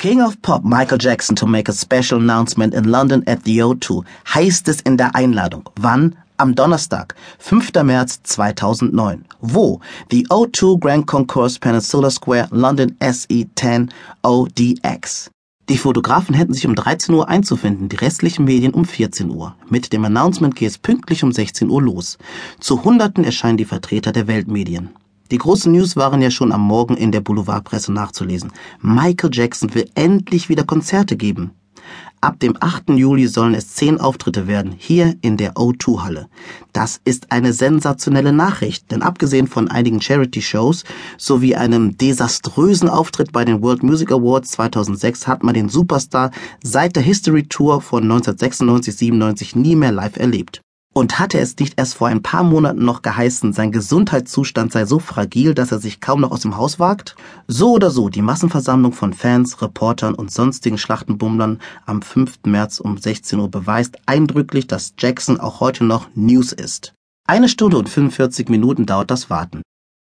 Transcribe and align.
King 0.00 0.22
of 0.22 0.40
Pop 0.40 0.64
Michael 0.64 0.96
Jackson 0.96 1.36
to 1.36 1.46
make 1.46 1.68
a 1.68 1.74
special 1.74 2.18
announcement 2.18 2.72
in 2.72 2.90
London 2.90 3.22
at 3.26 3.44
the 3.44 3.58
O2 3.58 4.02
heißt 4.24 4.66
es 4.68 4.80
in 4.80 4.96
der 4.96 5.14
Einladung. 5.14 5.68
Wann? 5.76 6.16
Am 6.38 6.54
Donnerstag, 6.54 7.14
5. 7.38 7.74
März 7.84 8.22
2009. 8.22 9.26
Wo? 9.42 9.78
The 10.10 10.26
O2 10.28 10.80
Grand 10.80 11.06
Concourse 11.06 11.58
Peninsula 11.58 12.08
Square, 12.10 12.48
London 12.50 12.96
SE10 12.98 13.90
ODX. 14.22 15.30
Die 15.68 15.76
Fotografen 15.76 16.34
hätten 16.34 16.54
sich 16.54 16.66
um 16.66 16.74
13 16.74 17.14
Uhr 17.14 17.28
einzufinden, 17.28 17.90
die 17.90 17.96
restlichen 17.96 18.46
Medien 18.46 18.72
um 18.72 18.86
14 18.86 19.28
Uhr. 19.28 19.54
Mit 19.68 19.92
dem 19.92 20.06
Announcement 20.06 20.56
geht 20.56 20.70
es 20.70 20.78
pünktlich 20.78 21.22
um 21.22 21.30
16 21.30 21.68
Uhr 21.68 21.82
los. 21.82 22.16
Zu 22.58 22.84
Hunderten 22.84 23.22
erscheinen 23.22 23.58
die 23.58 23.66
Vertreter 23.66 24.12
der 24.12 24.26
Weltmedien. 24.26 24.96
Die 25.30 25.38
großen 25.38 25.70
News 25.70 25.94
waren 25.94 26.20
ja 26.22 26.30
schon 26.30 26.50
am 26.50 26.62
Morgen 26.62 26.96
in 26.96 27.12
der 27.12 27.20
Boulevardpresse 27.20 27.92
nachzulesen. 27.92 28.52
Michael 28.80 29.30
Jackson 29.32 29.72
will 29.74 29.88
endlich 29.94 30.48
wieder 30.48 30.64
Konzerte 30.64 31.16
geben. 31.16 31.52
Ab 32.20 32.38
dem 32.40 32.54
8. 32.60 32.90
Juli 32.90 33.28
sollen 33.28 33.54
es 33.54 33.74
zehn 33.74 33.98
Auftritte 33.98 34.46
werden, 34.46 34.74
hier 34.76 35.14
in 35.22 35.38
der 35.38 35.54
O2-Halle. 35.54 36.28
Das 36.72 37.00
ist 37.04 37.32
eine 37.32 37.52
sensationelle 37.52 38.32
Nachricht, 38.32 38.90
denn 38.90 39.02
abgesehen 39.02 39.46
von 39.46 39.68
einigen 39.68 40.02
Charity-Shows 40.02 40.84
sowie 41.16 41.54
einem 41.54 41.96
desaströsen 41.96 42.90
Auftritt 42.90 43.32
bei 43.32 43.44
den 43.44 43.62
World 43.62 43.82
Music 43.82 44.12
Awards 44.12 44.50
2006 44.50 45.28
hat 45.28 45.42
man 45.42 45.54
den 45.54 45.70
Superstar 45.70 46.30
seit 46.62 46.96
der 46.96 47.04
History 47.04 47.44
Tour 47.44 47.80
von 47.80 48.04
1996-97 48.04 49.56
nie 49.56 49.76
mehr 49.76 49.92
live 49.92 50.16
erlebt. 50.16 50.60
Und 50.92 51.20
hatte 51.20 51.38
es 51.38 51.56
nicht 51.56 51.74
erst 51.78 51.94
vor 51.94 52.08
ein 52.08 52.20
paar 52.20 52.42
Monaten 52.42 52.84
noch 52.84 53.02
geheißen, 53.02 53.52
sein 53.52 53.70
Gesundheitszustand 53.70 54.72
sei 54.72 54.86
so 54.86 54.98
fragil, 54.98 55.54
dass 55.54 55.70
er 55.70 55.78
sich 55.78 56.00
kaum 56.00 56.20
noch 56.20 56.32
aus 56.32 56.40
dem 56.40 56.56
Haus 56.56 56.80
wagt? 56.80 57.14
So 57.46 57.72
oder 57.74 57.90
so, 57.92 58.08
die 58.08 58.22
Massenversammlung 58.22 58.92
von 58.92 59.12
Fans, 59.12 59.62
Reportern 59.62 60.14
und 60.14 60.32
sonstigen 60.32 60.78
Schlachtenbummlern 60.78 61.60
am 61.86 62.02
5. 62.02 62.40
März 62.46 62.80
um 62.80 62.98
16 62.98 63.38
Uhr 63.38 63.48
beweist 63.48 63.98
eindrücklich, 64.06 64.66
dass 64.66 64.94
Jackson 64.98 65.38
auch 65.38 65.60
heute 65.60 65.84
noch 65.84 66.08
News 66.16 66.52
ist. 66.52 66.92
Eine 67.24 67.48
Stunde 67.48 67.78
und 67.78 67.88
45 67.88 68.48
Minuten 68.48 68.84
dauert 68.84 69.12
das 69.12 69.30
Warten. 69.30 69.62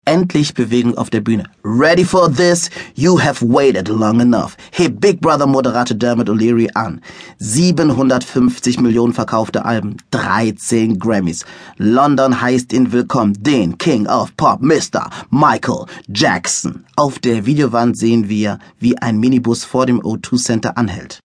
Endlich 0.06 0.54
Bewegung 0.54 0.98
auf 0.98 1.10
der 1.10 1.22
Bühne. 1.22 1.46
Ready 1.64 2.04
for 2.04 2.30
this? 2.30 2.70
You 2.94 3.18
have 3.20 3.42
waited 3.42 3.88
long 3.88 4.20
enough. 4.20 4.58
Heb 4.72 5.00
Big 5.00 5.22
Brother 5.22 5.48
Moderator 5.48 5.96
Dermot 5.96 6.30
O'Leary 6.30 6.68
an. 6.76 7.00
750 7.40 8.82
Millionen 8.82 9.14
verkaufte 9.14 9.64
Alben, 9.64 9.96
13 10.12 11.00
Grammys. 11.00 11.46
London 11.78 12.42
heißt 12.42 12.74
ihn 12.74 12.92
willkommen, 12.92 13.42
den 13.42 13.78
King 13.78 14.06
of 14.08 14.36
Pop, 14.36 14.62
Mr. 14.62 15.10
Michael 15.30 15.86
Jackson. 16.08 16.84
Auf 16.98 17.20
der 17.20 17.46
Videowand 17.46 17.98
sehen 17.98 18.28
wir, 18.28 18.60
wie 18.80 18.98
ein 18.98 19.20
Minibus 19.22 19.64
vor 19.64 19.86
dem 19.86 20.02
O2 20.02 20.38
Center 20.38 20.78
anhält 20.78 21.23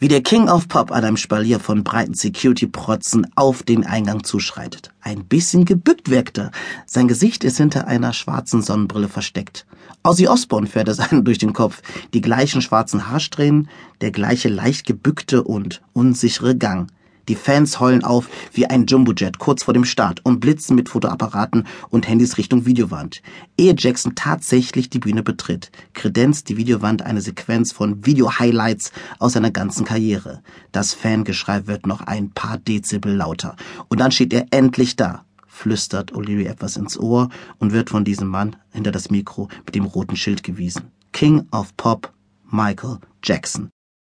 wie 0.00 0.08
der 0.08 0.22
King 0.22 0.48
of 0.48 0.66
Pop 0.66 0.90
an 0.90 1.04
einem 1.04 1.18
Spalier 1.18 1.60
von 1.60 1.84
breiten 1.84 2.14
Security-Protzen 2.14 3.26
auf 3.36 3.62
den 3.62 3.84
Eingang 3.84 4.24
zuschreitet. 4.24 4.90
Ein 5.02 5.26
bisschen 5.26 5.66
gebückt 5.66 6.08
wirkt 6.10 6.38
er. 6.38 6.50
Sein 6.86 7.06
Gesicht 7.06 7.44
ist 7.44 7.58
hinter 7.58 7.86
einer 7.86 8.14
schwarzen 8.14 8.62
Sonnenbrille 8.62 9.08
versteckt. 9.08 9.66
Ozzy 10.02 10.26
Osbourne 10.26 10.66
fährt 10.66 10.88
es 10.88 10.98
einem 11.10 11.22
durch 11.22 11.36
den 11.36 11.52
Kopf. 11.52 11.82
Die 12.14 12.22
gleichen 12.22 12.62
schwarzen 12.62 13.08
Haarsträhnen, 13.08 13.68
der 14.00 14.10
gleiche 14.10 14.48
leicht 14.48 14.86
gebückte 14.86 15.44
und 15.44 15.82
unsichere 15.92 16.56
Gang. 16.56 16.90
Die 17.28 17.34
Fans 17.34 17.80
heulen 17.80 18.04
auf 18.04 18.28
wie 18.52 18.66
ein 18.66 18.86
Jumbojet 18.86 19.38
kurz 19.38 19.64
vor 19.64 19.74
dem 19.74 19.84
Start 19.84 20.24
und 20.24 20.40
blitzen 20.40 20.76
mit 20.76 20.88
Fotoapparaten 20.88 21.66
und 21.88 22.08
Handys 22.08 22.38
Richtung 22.38 22.66
Videowand. 22.66 23.22
Ehe 23.56 23.74
Jackson 23.76 24.14
tatsächlich 24.14 24.90
die 24.90 24.98
Bühne 24.98 25.22
betritt, 25.22 25.70
kredenzt 25.94 26.48
die 26.48 26.56
Videowand 26.56 27.02
eine 27.02 27.20
Sequenz 27.20 27.72
von 27.72 28.04
Video-Highlights 28.04 28.92
aus 29.18 29.32
seiner 29.32 29.50
ganzen 29.50 29.84
Karriere. 29.84 30.42
Das 30.72 30.94
Fangeschrei 30.94 31.66
wird 31.66 31.86
noch 31.86 32.00
ein 32.02 32.30
paar 32.30 32.58
Dezibel 32.58 33.14
lauter. 33.14 33.56
Und 33.88 34.00
dann 34.00 34.12
steht 34.12 34.32
er 34.32 34.46
endlich 34.50 34.96
da, 34.96 35.24
flüstert 35.46 36.12
O'Leary 36.12 36.48
etwas 36.48 36.76
ins 36.76 36.98
Ohr 36.98 37.28
und 37.58 37.72
wird 37.72 37.90
von 37.90 38.04
diesem 38.04 38.28
Mann 38.28 38.56
hinter 38.70 38.92
das 38.92 39.10
Mikro 39.10 39.48
mit 39.66 39.74
dem 39.74 39.84
roten 39.84 40.16
Schild 40.16 40.42
gewiesen. 40.42 40.90
King 41.12 41.46
of 41.52 41.76
Pop, 41.76 42.12
Michael 42.50 42.98
Jackson. 43.22 43.70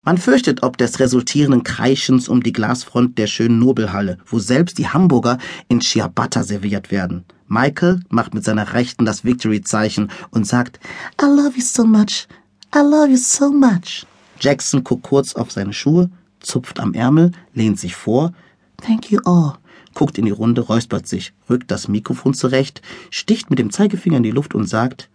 Man 0.06 0.20
fürchtet 0.20 0.62
ob 0.62 0.78
des 0.78 1.00
resultierenden 1.00 1.64
Kreischens 1.64 2.30
um 2.30 2.44
die 2.44 2.54
Glasfront 2.54 3.18
der 3.18 3.26
schönen 3.26 3.58
Nobelhalle, 3.58 4.20
wo 4.28 4.38
selbst 4.38 4.78
die 4.78 4.88
Hamburger 4.88 5.40
in 5.68 5.82
Ciabatta 5.82 6.44
serviert 6.44 6.92
werden. 6.92 7.26
Michael 7.48 8.02
macht 8.10 8.36
mit 8.36 8.44
seiner 8.44 8.74
Rechten 8.74 9.06
das 9.06 9.26
Victory-Zeichen 9.26 10.12
und 10.30 10.46
sagt, 10.46 10.80
I 11.20 11.26
love 11.26 11.54
you 11.56 11.64
so 11.64 11.86
much. 11.86 12.28
I 12.76 12.80
love 12.80 13.08
you 13.10 13.18
so 13.18 13.52
much. 13.52 14.06
Jackson 14.40 14.84
guckt 14.84 15.04
kurz 15.04 15.34
auf 15.34 15.52
seine 15.52 15.74
Schuhe, 15.74 16.12
zupft 16.40 16.80
am 16.80 16.94
Ärmel, 16.94 17.32
lehnt 17.56 17.80
sich 17.80 17.96
vor. 17.96 18.32
Thank 18.78 19.12
you 19.12 19.20
all. 19.26 19.58
Guckt 19.96 20.20
in 20.20 20.26
die 20.26 20.32
Runde, 20.32 20.62
räuspert 20.62 21.08
sich, 21.08 21.34
rückt 21.50 21.72
das 21.72 21.88
Mikrofon 21.88 22.36
zurecht, 22.36 22.84
sticht 23.10 23.50
mit 23.50 23.58
dem 23.58 23.72
Zeigefinger 23.72 24.18
in 24.18 24.24
die 24.24 24.32
Luft 24.32 24.54
und 24.54 24.70
sagt, 24.70 25.10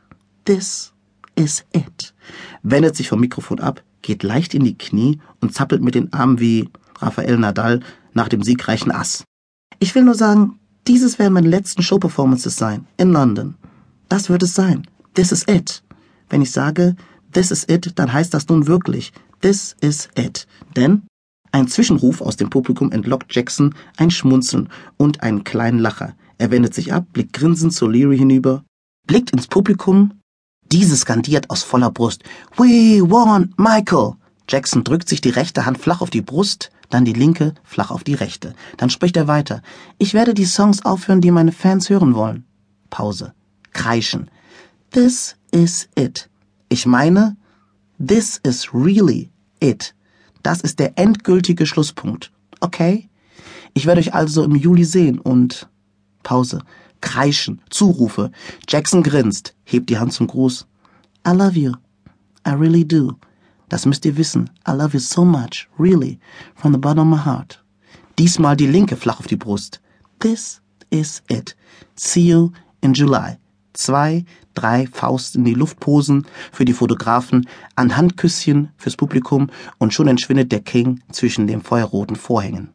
This 0.47 0.93
is 1.37 1.65
it. 1.73 2.13
Wendet 2.65 2.97
sich 2.97 3.09
vom 3.09 3.21
Mikrofon 3.21 3.61
ab, 3.61 3.85
geht 4.03 4.23
leicht 4.23 4.55
in 4.55 4.65
die 4.65 4.77
Knie 4.77 5.21
und 5.41 5.55
zappelt 5.55 5.83
mit 5.83 5.95
den 5.95 6.13
Armen 6.13 6.41
wie 6.41 6.69
Rafael 6.99 7.39
Nadal 7.39 7.81
nach 8.13 8.29
dem 8.29 8.43
siegreichen 8.43 8.93
Ass. 8.93 9.25
Ich 9.79 9.95
will 9.95 10.05
nur 10.05 10.15
sagen, 10.15 10.59
dieses 10.87 11.19
werden 11.19 11.35
meine 11.35 11.49
letzten 11.49 11.83
Show-Performances 11.83 12.57
sein, 12.57 12.87
in 12.97 13.13
London. 13.13 13.55
Das 14.09 14.29
wird 14.29 14.43
es 14.43 14.55
sein. 14.55 14.87
This 15.15 15.33
is 15.33 15.47
it. 15.49 15.83
Wenn 16.29 16.43
ich 16.43 16.51
sage, 16.51 16.97
this 17.33 17.51
is 17.51 17.67
it, 17.69 17.99
dann 17.99 18.13
heißt 18.13 18.35
das 18.35 18.49
nun 18.49 18.67
wirklich, 18.67 19.13
this 19.41 19.77
is 19.81 20.09
it. 20.17 20.47
Denn 20.77 21.03
ein 21.53 21.69
Zwischenruf 21.69 22.21
aus 22.21 22.37
dem 22.37 22.51
Publikum 22.51 22.93
entlockt 22.93 23.35
Jackson 23.35 23.75
ein 23.97 24.11
Schmunzeln 24.11 24.69
und 24.97 25.23
einen 25.23 25.45
kleinen 25.45 25.79
Lacher. 25.79 26.15
Er 26.39 26.51
wendet 26.51 26.75
sich 26.75 26.93
ab, 26.93 27.07
blickt 27.13 27.33
grinsend 27.33 27.73
zu 27.73 27.89
Leary 27.89 28.19
hinüber, 28.19 28.65
blickt 29.07 29.31
ins 29.31 29.47
Publikum 29.47 30.20
diese 30.73 30.97
skandiert 30.97 31.51
aus 31.51 31.63
voller 31.63 31.91
Brust. 31.91 32.23
We 32.57 33.01
want 33.03 33.59
Michael! 33.59 34.15
Jackson 34.49 34.85
drückt 34.85 35.09
sich 35.09 35.21
die 35.21 35.31
rechte 35.31 35.67
Hand 35.67 35.79
flach 35.79 36.01
auf 36.01 36.11
die 36.11 36.23
Brust, 36.23 36.71
dann 36.89 37.05
die 37.05 37.13
linke 37.13 37.55
flach 37.63 37.91
auf 37.91 38.03
die 38.03 38.15
rechte. 38.15 38.55
Dann 38.77 38.91
spricht 38.91 39.17
er 39.17 39.29
weiter. 39.29 39.63
Ich 39.99 40.13
werde 40.13 40.35
die 40.35 40.45
Songs 40.45 40.85
aufhören, 40.85 41.21
die 41.21 41.31
meine 41.31 41.53
Fans 41.53 41.89
hören 41.89 42.15
wollen. 42.15 42.45
Pause. 42.91 43.33
Kreischen. 43.73 44.29
This 44.91 45.37
is 45.53 45.89
it. 45.97 46.29
Ich 46.69 46.87
meine, 46.87 47.37
this 48.05 48.41
is 48.43 48.75
really 48.75 49.31
it. 49.61 49.95
Das 50.43 50.61
ist 50.63 50.81
der 50.81 50.99
endgültige 50.99 51.67
Schlusspunkt. 51.67 52.33
Okay? 52.61 53.09
Ich 53.75 53.87
werde 53.87 54.01
euch 54.01 54.15
also 54.15 54.43
im 54.43 54.57
Juli 54.57 54.85
sehen 54.85 55.21
und 55.21 55.69
Pause. 56.25 56.63
Kreischen, 57.01 57.61
Zurufe. 57.71 58.31
Jackson 58.69 59.03
grinst, 59.03 59.55
hebt 59.65 59.91
die 59.91 59.99
Hand 59.99 60.13
zum 60.13 60.27
Gruß. 60.27 60.67
I 61.27 61.31
love 61.31 61.59
you. 61.59 61.73
I 62.47 62.51
really 62.51 62.87
do. 62.87 63.13
Das 63.69 63.87
müsst 63.87 64.05
ihr 64.05 64.17
wissen. 64.17 64.51
I 64.67 64.73
love 64.73 64.95
you 64.95 65.01
so 65.01 65.25
much, 65.25 65.69
really, 65.79 66.19
from 66.55 66.73
the 66.73 66.79
bottom 66.79 67.13
of 67.13 67.19
my 67.19 67.25
heart. 67.25 67.63
Diesmal 68.19 68.57
die 68.57 68.67
linke 68.67 68.97
flach 68.97 69.21
auf 69.21 69.27
die 69.27 69.37
Brust. 69.37 69.81
This 70.19 70.61
is 70.91 71.23
it. 71.29 71.57
See 71.95 72.29
you 72.29 72.53
in 72.81 72.93
July. 72.93 73.39
Zwei, 73.73 74.25
drei 74.55 74.89
Faust 74.89 75.37
in 75.37 75.45
die 75.45 75.55
Luftposen 75.55 76.27
für 76.53 76.65
die 76.65 76.73
Fotografen, 76.73 77.49
ein 77.77 77.97
Handküsschen 77.97 78.71
fürs 78.77 78.97
Publikum 78.97 79.49
und 79.79 79.95
schon 79.95 80.09
entschwindet 80.09 80.51
der 80.51 80.61
King 80.61 81.01
zwischen 81.13 81.47
den 81.47 81.63
feuerroten 81.63 82.17
Vorhängen. 82.17 82.75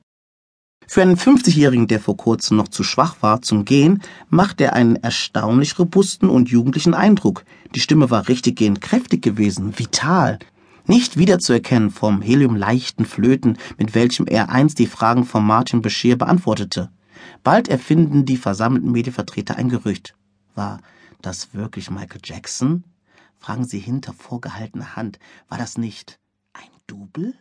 Für 0.87 1.01
einen 1.01 1.17
50-Jährigen, 1.17 1.87
der 1.87 1.99
vor 1.99 2.15
kurzem 2.15 2.57
noch 2.57 2.67
zu 2.67 2.83
schwach 2.83 3.17
war 3.21 3.41
zum 3.41 3.65
Gehen, 3.65 4.01
macht 4.29 4.61
er 4.61 4.73
einen 4.73 4.95
erstaunlich 4.97 5.77
robusten 5.79 6.29
und 6.29 6.49
jugendlichen 6.49 6.93
Eindruck. 6.93 7.43
Die 7.73 7.79
Stimme 7.79 8.09
war 8.11 8.27
richtiggehend 8.27 8.81
kräftig 8.81 9.21
gewesen, 9.21 9.77
vital. 9.77 10.39
Nicht 10.87 11.17
wiederzuerkennen 11.17 11.89
vom 11.89 12.21
heliumleichten 12.21 13.05
Flöten, 13.05 13.57
mit 13.77 13.95
welchem 13.95 14.27
er 14.27 14.49
einst 14.49 14.77
die 14.77 14.85
Fragen 14.85 15.25
von 15.25 15.43
Martin 15.43 15.81
Bashir 15.81 16.17
beantwortete. 16.17 16.91
Bald 17.43 17.67
erfinden 17.67 18.25
die 18.25 18.37
versammelten 18.37 18.91
Medienvertreter 18.91 19.55
ein 19.55 19.69
Gerücht. 19.69 20.15
War 20.53 20.81
das 21.21 21.55
wirklich 21.55 21.89
Michael 21.89 22.21
Jackson? 22.23 22.83
Fragen 23.39 23.65
sie 23.65 23.79
hinter 23.79 24.13
vorgehaltener 24.13 24.95
Hand. 24.95 25.17
War 25.49 25.57
das 25.57 25.77
nicht 25.77 26.19
ein 26.53 26.69
Double? 26.85 27.33